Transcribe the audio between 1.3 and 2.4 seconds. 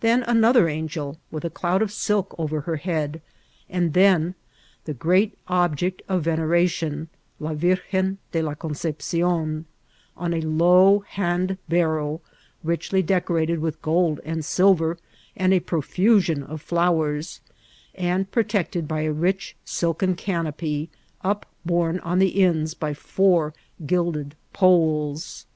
with a cloud of silk